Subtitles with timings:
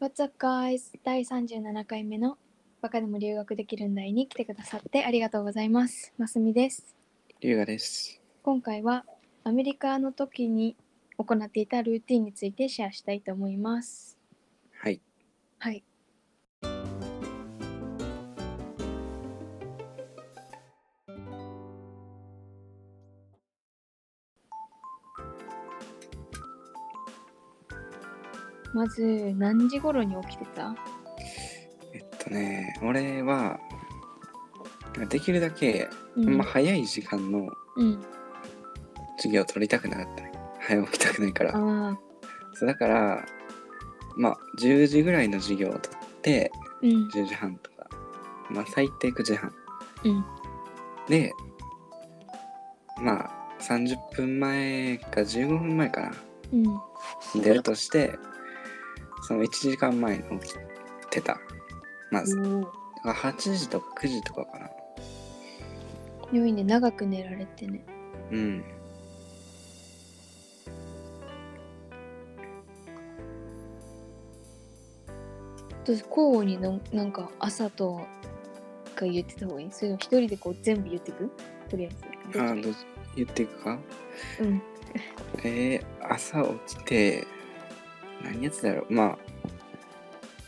[0.00, 0.98] What's up, guys?
[1.04, 2.38] 第37回目の
[2.80, 6.14] バカでも留学できるんだいに来てくださってありがとうございます。
[6.16, 6.96] ますみです。
[7.42, 8.18] 龍河です。
[8.42, 9.04] 今回は
[9.44, 10.74] アメリカの時に
[11.18, 14.16] 行っていたルーティンについてシェアしたいと思います。
[14.72, 15.02] はい。
[15.58, 15.84] はい。
[28.72, 30.74] まず何時頃に起きてた？
[31.92, 33.58] えっとね、俺は、
[35.08, 38.00] できるだけ、うんまあ、早い時間のうん。
[39.16, 40.32] 授業を取りたくなかったね。
[40.60, 41.52] 早起きたくないから。
[41.52, 43.26] そうだから、
[44.16, 46.50] まあ、10時ぐらいの授業を取って、
[46.82, 47.08] うん。
[47.08, 47.88] 10時半とか、
[48.50, 49.52] まあ、最低9時半。
[50.04, 50.24] うん。
[51.08, 51.32] で、
[53.00, 53.30] まあ、
[53.60, 56.12] 30分前か15分前かな。
[56.52, 57.42] うん。
[57.42, 58.18] 出るとして、
[59.22, 60.54] その1時間前に起き
[61.10, 61.38] てた。
[62.10, 62.38] まず。
[62.38, 62.66] おー
[63.02, 64.70] 8時とか9時とかかな。
[66.32, 67.82] 良いね、長く寝られてね。
[68.30, 68.64] うん。
[75.82, 78.06] 私交互にのなんか朝と
[78.94, 79.70] か言ってた方がいい？
[79.72, 81.30] それとも一人でこう全部言ってく？
[81.68, 81.96] とりあえず。
[82.02, 82.74] どっちがいいあどう
[83.16, 83.78] 言っていくか？
[84.40, 84.62] うん。
[85.42, 87.26] えー、朝起きて、
[88.22, 89.18] 何やってたろうまあ、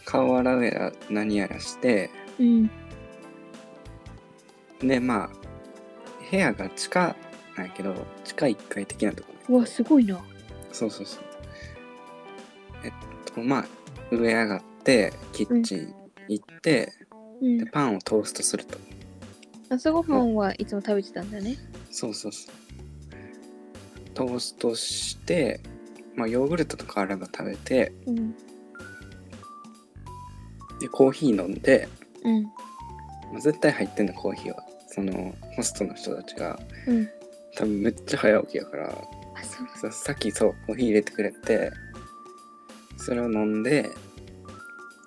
[0.04, 2.70] 顔洗うやら何やらして、うん。
[4.80, 5.30] で、まあ、
[6.30, 7.16] 部屋が地下
[7.56, 10.22] なんやけど、地下1階的なとこうわ、すごいな。
[10.72, 11.24] そうそうそう。
[12.84, 12.92] えっ
[13.34, 13.64] と、まあ、
[14.10, 15.94] 上上がって、キッチン
[16.28, 16.92] 行って、
[17.40, 17.66] うんで、。
[17.66, 18.78] パンをトーストすると。
[19.68, 21.56] 朝ごはんはいつも食べてたんだね。
[21.90, 22.54] そうそうそう。
[24.14, 25.60] トーストして、
[26.16, 28.32] まあ、ヨーグルトとかあれば食べて、うん。
[30.80, 31.88] で、コーヒー飲んで、
[32.24, 32.42] うん。
[32.44, 32.50] ま
[33.38, 37.08] あ、絶対入ってんのコーヒーはそのホストの人たちがうん。
[37.56, 38.95] 多分めっちゃ早起きやからあ、
[39.42, 39.90] そう。
[39.90, 41.70] ささっきそうコーヒー入れてくれて
[42.98, 43.90] それを飲んで、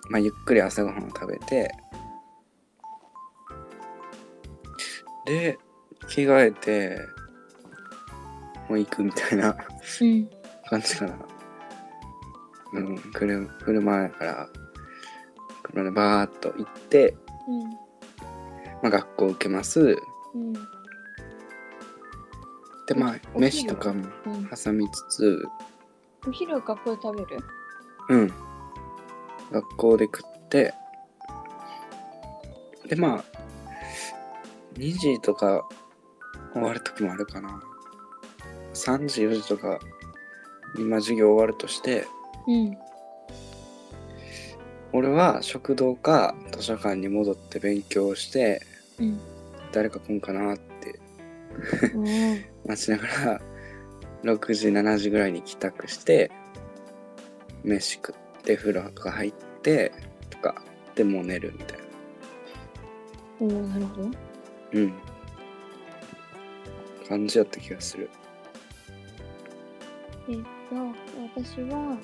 [0.09, 1.71] まあ、ゆっくり朝ごはんを食べて
[5.25, 5.57] で
[6.07, 6.99] 着替えて
[8.69, 9.55] もう行くみたいな
[10.01, 10.29] うん。
[10.69, 11.15] 感じかな。
[12.73, 14.49] うん車車やから
[15.63, 17.15] 車でバーッと行って、
[18.81, 19.97] まあ、学校受けます。
[20.33, 20.53] うん。
[22.87, 24.33] でまあお飯とかもうん。
[24.33, 24.49] うん。
[24.49, 25.45] 挟みつつ。
[26.27, 27.43] お昼は学校で食べる？
[28.09, 28.33] うん。
[29.51, 30.73] 学校で食って。
[32.87, 33.23] でまあ
[34.73, 35.67] 2時とか
[36.53, 37.63] 終わる時もあるかな。
[38.73, 39.79] 3時4時とか
[40.77, 42.07] 今授業終わるとして
[42.47, 42.77] うん。
[44.93, 48.61] 俺は食堂か図書館に戻って勉強して
[48.99, 49.19] うん。
[49.71, 50.99] 誰か来んかなって
[51.93, 52.05] うん。
[52.65, 53.41] 待ちながら
[54.23, 56.31] 6時7時ぐらいに帰宅して
[57.63, 59.91] 飯食って風呂とか入って
[60.29, 60.61] とか
[60.95, 61.85] でもう寝るみたいな
[63.41, 64.09] おーなるほど。
[64.73, 64.93] うん
[67.07, 68.09] 感じだった気がする
[70.27, 70.37] えっ
[70.69, 70.75] と、
[71.41, 71.97] 私は、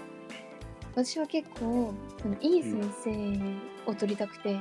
[0.93, 1.93] 私は結構、
[2.41, 2.93] いい先
[3.85, 4.59] 生を取りたくて、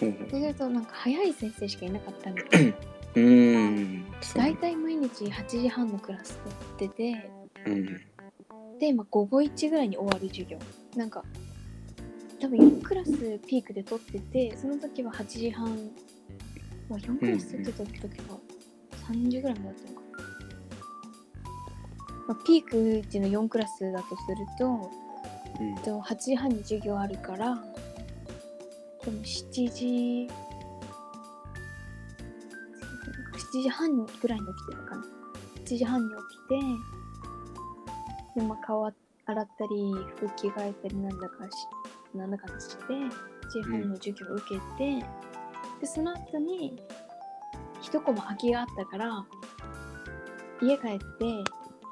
[0.00, 2.36] ほうほうそうするとなんか早い先生しかいなかったの。
[2.36, 4.04] うーん。
[4.34, 6.38] 大体毎日8時半のクラス
[6.76, 7.30] 取ってて、
[7.66, 8.78] うん。
[8.78, 10.58] で、まあ、午後1ぐらいに終わる授業。
[10.96, 11.24] なんか、
[12.40, 13.12] 多分4クラス
[13.46, 15.68] ピークで取ってて、その時は8時半、
[16.88, 18.38] まあ、4クラス取ってた時は
[19.08, 20.03] 3時ぐらいまでだったのかな。
[22.26, 24.90] まあ、ピークっていうの4クラスだとすると、
[25.60, 27.54] うんと8時半に授業あるから、
[29.04, 30.28] でも7時、
[33.54, 35.04] 7時半ぐらいに起きてるかな。
[35.64, 36.38] 7時半に起き
[38.34, 38.94] て、で、まあ、顔洗
[39.42, 41.50] ったり、服着替えたりなんだかし、
[42.14, 43.10] なんだかして、7
[43.50, 45.06] 時半の授業を受けて、
[45.80, 46.76] で、その後に、
[47.80, 49.24] 一コマ空きがあったから、
[50.60, 51.04] 家帰って、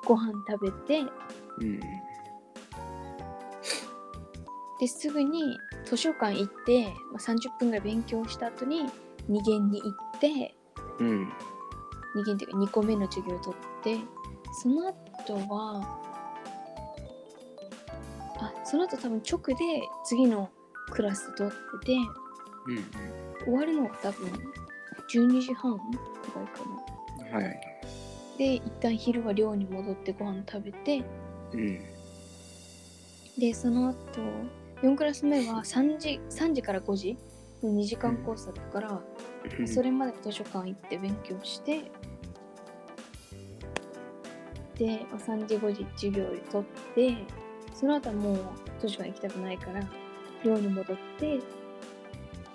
[0.05, 1.01] ご飯食べて、
[1.61, 1.81] うん。
[4.81, 8.87] ですぐに図書館行って、まあ、30分ぐらい勉強した後に
[9.31, 10.55] 2限に行って
[10.99, 11.33] うん。
[12.17, 13.97] 2限っていうか2個目の授業を取って
[14.61, 16.01] その後は
[18.39, 19.55] あその後多分直で
[20.05, 20.51] 次の
[20.91, 21.93] クラス取ってて
[22.67, 22.85] うん
[23.45, 24.29] 終わるのが多分
[25.09, 25.83] 12時半く
[26.35, 27.39] らいかな。
[27.39, 27.61] はい
[28.39, 31.05] で一旦昼は寮に戻ってご飯食べて。
[31.53, 31.81] うん。
[33.39, 33.97] でその後
[34.83, 37.17] 4クラス目は3時 ,3 時から5時
[37.63, 39.03] の2時間コースだったから、
[39.59, 39.69] うん。
[39.69, 41.91] それまで図書館行って勉強して。
[44.77, 47.15] で3時5時授業で取って
[47.75, 48.39] その後はもう
[48.81, 49.81] 図書館行きたくないから
[50.43, 51.41] 寮に戻って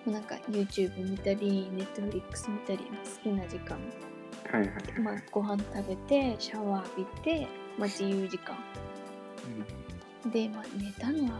[0.06, 3.78] なんか YouTube 見たり Netflix 見たり好きな時間、
[4.52, 5.00] はいはいはい。
[5.02, 7.48] まあ、ご飯食べてシャワー浴びて、
[7.78, 8.56] まあ、自由時間
[10.32, 11.40] で、まあ、寝たのは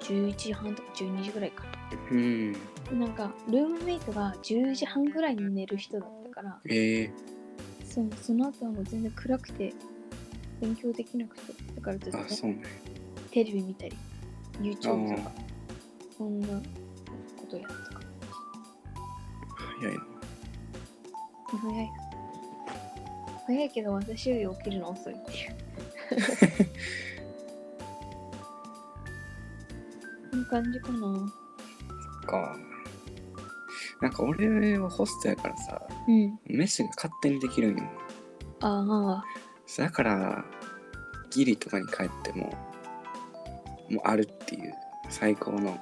[0.00, 1.64] 11時半とか12時ぐらいか
[2.10, 2.52] うん。
[2.52, 2.58] な
[2.94, 7.10] なんかルームメイトが10時半ぐらいに寝る人だったからええ
[7.84, 9.72] そうその後はもう全然暗くて
[10.60, 12.62] 勉強できなくてだからずっとね。
[13.30, 13.96] テレビ見たり
[14.60, 14.80] YouTube
[15.14, 15.32] とあか
[16.16, 16.62] そんなこ
[17.48, 18.00] とやったか
[19.80, 20.00] 早いな。
[21.60, 21.90] 早い
[23.48, 25.56] 早いけど私より起きるの遅いっていう。
[30.30, 30.98] こんな感じかな。
[31.00, 32.56] そっか。
[34.02, 36.38] なんか俺はホストやからさ、うん。
[36.44, 37.84] 飯が勝手にできるんよ。
[38.60, 39.24] ああ
[39.78, 40.44] だから、
[41.30, 42.52] ギリとかに帰っても、
[43.88, 44.74] もうあるっていう
[45.08, 45.78] 最高の。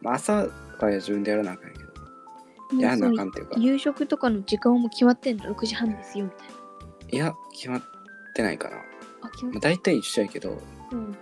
[0.00, 0.48] まあ、朝は
[0.80, 1.78] 自分でやらなあかんやけ
[2.76, 6.51] ど、やらなあかんっていうか、夕食とかの時間も決まってんの？6時半ですよみたいな
[7.12, 7.82] いや、決まっ
[8.34, 8.76] てないかな。
[9.22, 10.58] あ決まっまあ、大体一緒やけど、
[10.90, 11.16] うん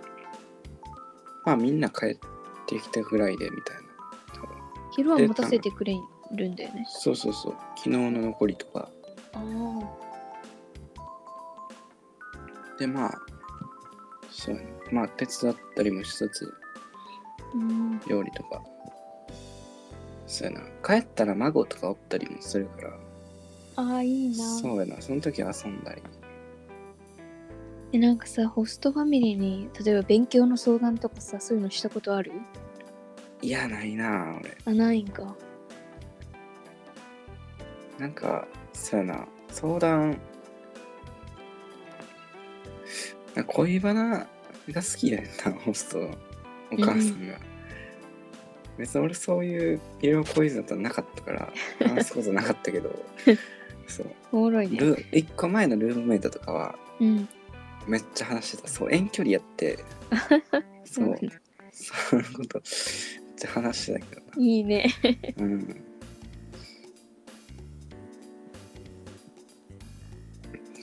[1.43, 2.17] まあみんな帰っ
[2.67, 3.81] てきたぐらいでみたいな。
[4.35, 4.57] 多分
[4.91, 5.95] 昼は持たせてくれ
[6.31, 7.55] るんだよねそうそうそう。
[7.75, 8.89] 昨日の残りとか。
[9.33, 10.01] ああ
[12.79, 13.19] で、まあ、
[14.29, 14.73] そうやね。
[14.91, 16.53] まあ手伝ったりもしつつ、
[17.53, 18.63] うん料理とか。
[20.27, 20.61] そうやな。
[20.85, 22.97] 帰ったら孫とかおったりもするから、
[23.81, 25.01] ああいいなそうやな。
[25.01, 26.01] その時は遊んだり。
[27.93, 32.31] えなんかさホストファミリーに例えば勉強の相談とかさそういうのしたことある？
[33.41, 34.57] いや、ないな俺。
[34.65, 35.35] あないんか
[37.97, 39.27] なんか、そうやな。
[39.49, 40.17] 相談、
[43.35, 44.27] な恋バナ
[44.69, 46.17] が好きやねんな、ホストの
[46.71, 47.37] お母さんが。
[48.77, 51.53] 別に俺そういう医療恋ズだったらなかったから、
[51.87, 52.89] 話すことなかったけど、
[53.91, 54.07] そう。
[54.31, 57.27] おもろいねル一個前のルームメイトとかはうん
[57.87, 58.67] めっちゃ話してた。
[58.69, 59.79] そう、遠距離やって、
[60.85, 61.17] そう
[61.71, 62.63] そういうことめっ
[63.37, 64.27] ちゃ話してたけどな。
[64.37, 64.85] いいね
[65.37, 65.67] うん。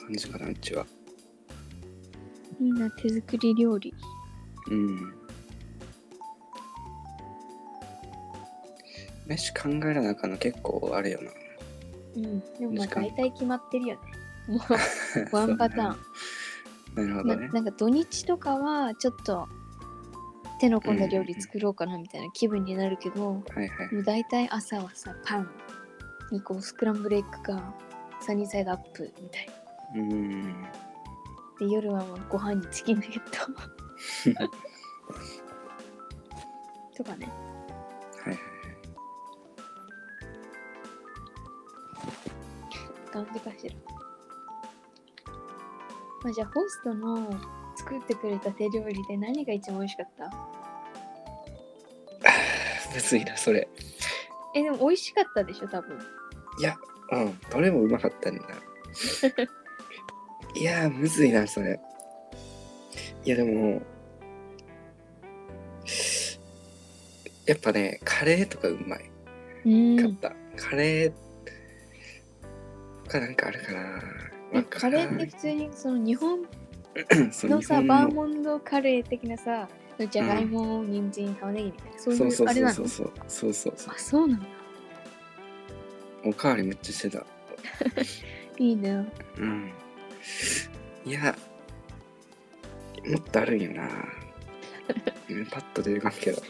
[0.00, 0.86] 感じかな、うちは？
[2.60, 3.94] いいな手作り料理
[4.70, 5.14] うん。
[9.26, 11.30] 飯考えらなあかんの結構あれよな。
[12.22, 12.40] うん。
[12.58, 14.00] でもまあ大体決まってるよね。
[14.48, 17.48] もうワンパターン、なるほなどね。
[17.48, 19.48] なんか土日とかはちょっと
[20.60, 23.88] 手の込んだ料理作ろうかなみたいな気分になるけど、もはいはい。
[23.94, 25.50] う大体朝はさパン
[26.32, 27.74] にこうスクランブルエッグか
[28.20, 29.46] サニーサイドアップみたい
[29.94, 30.00] な。
[30.00, 30.62] うん。
[31.60, 33.30] で夜はまあご飯にチキンナゲット。
[36.96, 37.28] とかね
[43.24, 43.74] 感じかしら
[46.24, 47.30] まあじゃあホストの
[47.76, 50.28] 作ってくれた手料理で何が一番美味しかった？
[52.94, 53.68] むずいな、それ。
[54.54, 55.96] えでも美味しかったでしょ多分
[56.58, 56.74] いや、
[57.12, 57.38] うん。
[57.50, 58.42] どれもうまかったんだ。
[60.56, 61.78] いやー、むずいな、それ。
[63.24, 63.82] いや、でも、
[67.46, 69.10] やっぱね、カレーとかうまい。
[69.66, 70.62] うんかった。
[70.70, 71.12] カレー、
[73.08, 74.02] 他なんかあるかな。
[74.52, 76.40] えカレーって普通にその日本
[77.48, 79.68] のさバーモンドカレー的なさ
[80.10, 83.72] じゃがいも、人参玉ねぎみたいなそういうそうそうあれなのそうそうそうそう。
[83.76, 84.46] そうあそうなんだ。
[86.24, 87.26] おかわりめっちゃしてた。
[88.58, 89.06] いいね
[89.38, 89.72] うん。
[91.04, 91.36] いや
[93.06, 93.88] もっとあるんよな。
[95.28, 96.42] うんパッと出てこんけど。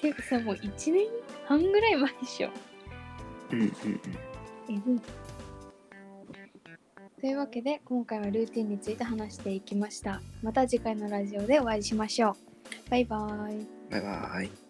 [0.00, 1.06] ていうかさもう1年
[1.46, 2.50] 半ぐらい前でしょ。
[3.52, 3.72] うんうんうん
[4.68, 5.00] えぐい
[7.20, 10.20] というわけで今回はルーティンについて話していきました。
[10.42, 12.34] また次回のラジオでお会いしましょう。
[12.90, 13.92] バイバイ。
[13.92, 14.61] バイバイ